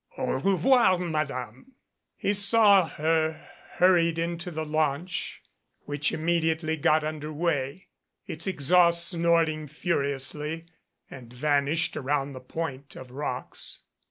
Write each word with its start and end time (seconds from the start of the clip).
"Au 0.17 0.25
revoir, 0.31 0.97
Madame." 0.97 1.73
He 2.17 2.33
saw 2.33 2.87
her 2.87 3.47
hurried 3.73 4.17
into 4.17 4.49
the 4.49 4.65
launch, 4.65 5.43
which 5.81 6.11
immediately 6.11 6.75
got 6.75 7.03
under 7.03 7.31
way, 7.31 7.89
its 8.25 8.47
exnauct 8.47 8.95
snorting 8.95 9.67
furiously, 9.67 10.65
and 11.11 11.31
van 11.31 11.67
ished 11.67 11.95
around 11.95 12.33
the 12.33 12.39
point 12.39 12.95
of 12.95 13.11
rocks. 13.11 13.81